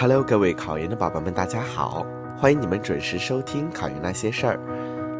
[0.00, 2.06] Hello，各位考研的宝宝们，大家好！
[2.34, 4.56] 欢迎你们准时收听《考研那些事儿》，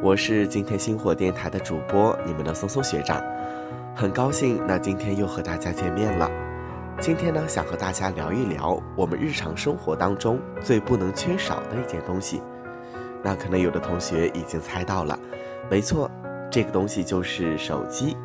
[0.00, 3.22] 我是今天星火电台的主播，你们的松松学长，
[3.94, 6.30] 很高兴那今天又和大家见面了。
[6.98, 12.40] 今天呢，想和大家聊一聊我们日常生活当中最不能缺少的一件东西。
[13.22, 15.18] 那可能有的同学已经猜到了，
[15.70, 16.10] 没错，
[16.50, 18.16] 这个东西就是手机。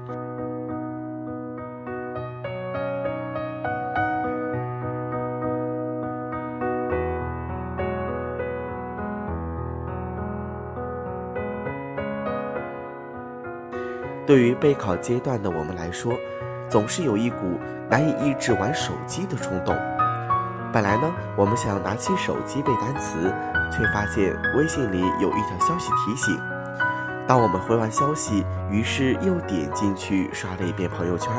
[14.26, 16.14] 对于备考阶段的我们来说，
[16.68, 19.76] 总是有一股难以抑制玩手机的冲动。
[20.74, 23.32] 本来呢，我们想拿起手机背单词，
[23.72, 26.38] 却发现微信里有一条消息提醒。
[27.28, 31.32] 当我们回完消息，于是又点进去刷了一遍朋友圈，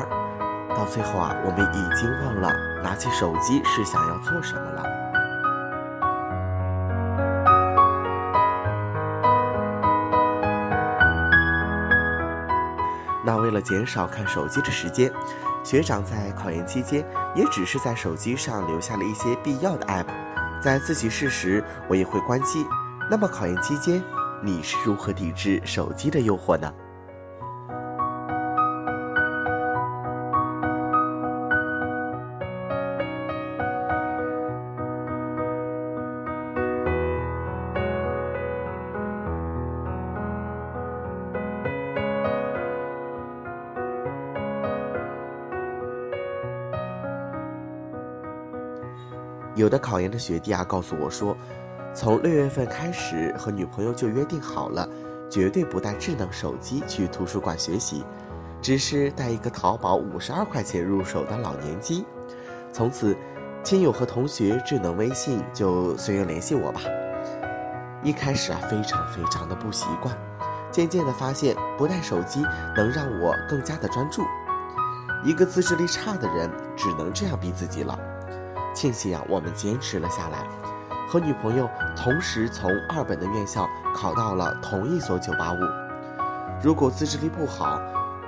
[0.71, 2.51] 到最后啊，我们已经忘了
[2.83, 4.96] 拿起手机是想要做什么了。
[13.27, 15.13] 那为了减少看手机的时间，
[15.65, 20.07] 学长在考研期间也只是在手机上留下了一些必要的 app，
[20.63, 22.65] 在自习室时我也会关机。
[23.11, 24.01] 那么考研期间，
[24.41, 26.73] 你是如何抵制手机的诱惑呢？
[49.57, 51.35] 有的考研的学弟啊，告诉我说，
[51.95, 54.87] 从六月份开始和女朋友就约定好了，
[55.31, 58.05] 绝对不带智能手机去图书馆学习，
[58.61, 62.05] 只是带一个淘宝五十二块钱入手的老年机。
[62.71, 63.17] 从此，
[63.65, 66.83] 亲友和同学智能微信就随缘联系我吧。
[68.03, 70.15] 一开始啊，非常非常的不习惯，
[70.71, 72.43] 渐渐的发现不带手机
[72.77, 74.23] 能让我更加的专注。
[75.25, 77.99] 一个自制力差的人，只能这样逼自己了。
[78.77, 80.47] 庆幸啊，我们坚持了下来，
[81.09, 81.67] 和女朋友
[81.97, 85.59] 同时从二本的院校考到了同一所985。
[86.63, 87.81] 如果自制力不好，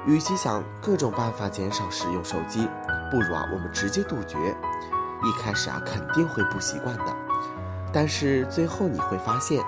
[0.07, 2.67] 与其想各种办法减少使用手机，
[3.11, 4.39] 不如啊我们直接杜绝。
[5.23, 7.17] 一开始啊肯定会不习惯的，
[7.93, 9.63] 但是最后你会发现，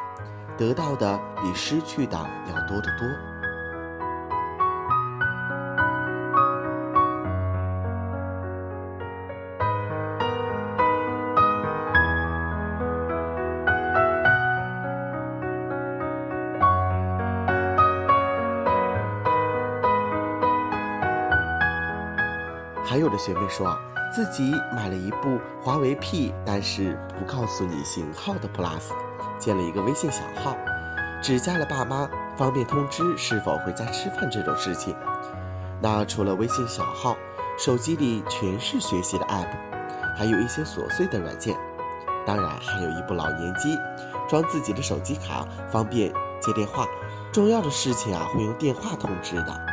[0.57, 3.30] 得到的比失去的要多得多。
[22.91, 23.78] 还有的学妹说啊，
[24.12, 28.91] 自己买了一部华为 P，但是不告诉你型号的 Plus，
[29.39, 30.56] 建了一个微信小号，
[31.23, 34.93] 只加了爸妈，方便通知是否回家吃饭这种事情。
[35.81, 37.17] 那除了微信小号，
[37.56, 39.57] 手机里全是学习的 App，
[40.17, 41.57] 还有一些琐碎的软件，
[42.27, 43.78] 当然还有一部老年机，
[44.28, 46.89] 装自己的手机卡，方便接电话，
[47.31, 49.70] 重要的事情啊会用电话通知的。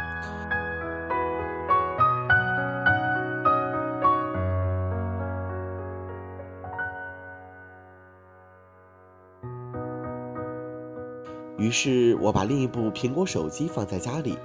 [11.58, 14.38] 于是我把另一部苹果手机放在家里，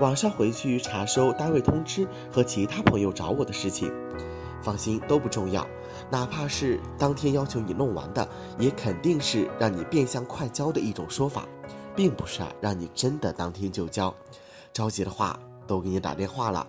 [0.00, 3.92] 晚上回去查收单位通知和其他朋友找我的事情。
[4.62, 5.66] 放心，都不重要，
[6.08, 8.28] 哪怕是当天要求你弄完的，
[8.60, 11.48] 也肯定是让你变相快交的一种说法，
[11.96, 14.14] 并不是啊让你真的当天就交。
[14.72, 15.36] 着急的话
[15.66, 16.64] 都给你打电话了，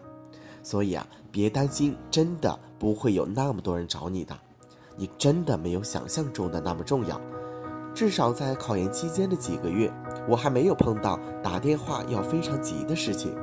[0.64, 4.36] 所以啊别担心，真的不会有那么多人找你的，
[4.98, 7.22] 你真的没有想象中的那么重要。
[7.94, 9.92] 至少在考研期间的几个月，
[10.28, 13.36] 我还没有碰到打电话要非常急的事情。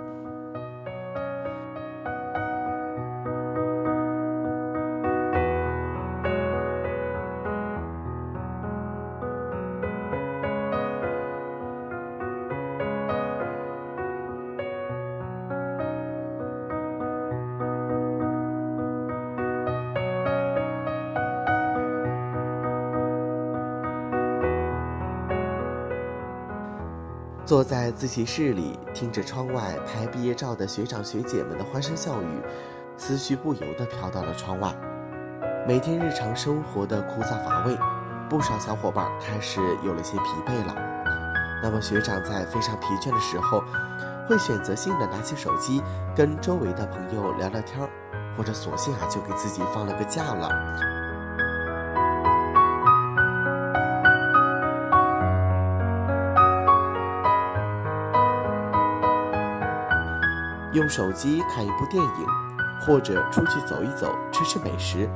[27.51, 32.41] 坐在自习室里，听着窗外拍毕业照的学长学姐们的欢声笑语，
[32.97, 34.73] 思绪不由得飘到了窗外。
[35.67, 37.77] 每天日常生活的枯燥乏味，
[38.29, 40.73] 不少小伙伴开始有了些疲惫了。
[41.61, 43.65] 那么学长在非常疲倦的时候，
[44.29, 45.83] 会选择性的拿起手机，
[46.15, 47.81] 跟周围的朋友聊聊天
[48.37, 51.00] 或者索性啊就给自己放了个假了。
[60.73, 62.27] 用手机看一部电影，
[62.81, 65.09] 或者出去走一走，吃吃美食。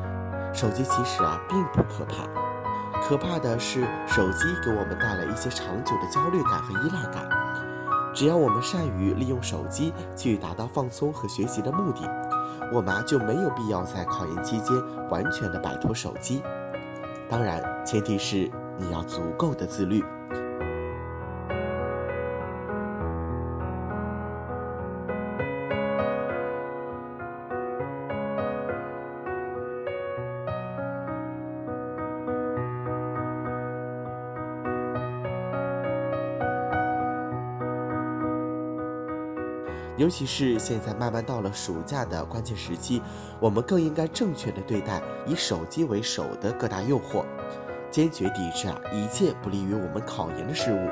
[0.53, 2.27] 手机其实啊并不可怕，
[3.01, 7.29] 可怕的是手机给我们带来一些长久的焦虑感和依赖感。
[8.15, 12.09] 只要我们善于利用手机去达到放松和学习的目的，
[12.73, 14.77] 我们啊就没有必要在考研期间
[15.09, 16.43] 完全的摆脱手机。
[17.29, 20.05] 当然，前提是你要足够的自律。
[39.97, 43.01] 尤其是现在慢慢到了暑假的关键时期，
[43.39, 47.25] 我们更应该正确的对待以手机为首的各大诱惑，
[47.93, 50.89] 坚决抵制啊一切不利于我们考研的事物。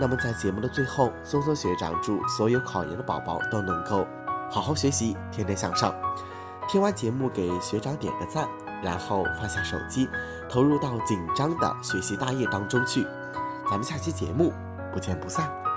[0.00, 4.06] 那么在节目的最后，松松学长祝所有考研的宝宝都能够。
[4.50, 5.94] 好好学习，天天向上。
[6.68, 8.48] 听完节目，给学长点个赞，
[8.82, 10.08] 然后放下手机，
[10.48, 13.06] 投入到紧张的学习大业当中去。
[13.70, 14.52] 咱们下期节目
[14.92, 15.67] 不见不散。